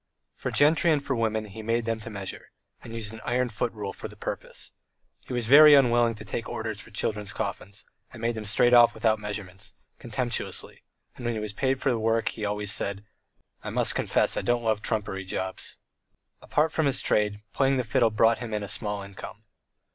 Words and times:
For 0.33 0.49
gentry 0.49 0.91
and 0.91 1.05
for 1.05 1.15
women 1.15 1.45
he 1.45 1.61
made 1.61 1.85
them 1.85 1.99
to 1.99 2.09
measure, 2.09 2.49
and 2.83 2.91
used 2.95 3.13
an 3.13 3.21
iron 3.23 3.49
foot 3.49 3.71
rule 3.71 3.93
for 3.93 4.07
the 4.07 4.15
purpose. 4.15 4.71
He 5.27 5.33
was 5.33 5.45
very 5.45 5.75
unwilling 5.75 6.15
to 6.15 6.25
take 6.25 6.49
orders 6.49 6.79
for 6.79 6.89
children's 6.89 7.31
coffins, 7.33 7.85
and 8.11 8.19
made 8.19 8.33
them 8.33 8.45
straight 8.45 8.73
off 8.73 8.95
without 8.95 9.19
measurements, 9.19 9.75
contemptuously, 9.99 10.81
and 11.15 11.23
when 11.23 11.35
he 11.35 11.39
was 11.39 11.53
paid 11.53 11.79
for 11.79 11.89
the 11.91 11.99
work 11.99 12.29
he 12.29 12.43
always 12.43 12.71
said: 12.71 13.05
"I 13.63 13.69
must 13.69 13.93
confess 13.93 14.35
I 14.35 14.41
don't 14.41 14.63
like 14.63 14.79
trumpery 14.81 15.23
jobs." 15.23 15.77
Apart 16.41 16.71
from 16.71 16.87
his 16.87 16.99
trade, 16.99 17.43
playing 17.53 17.77
the 17.77 17.83
fiddle 17.83 18.09
brought 18.09 18.39
him 18.39 18.55
in 18.55 18.63
a 18.63 18.67
small 18.67 19.03
income. 19.03 19.43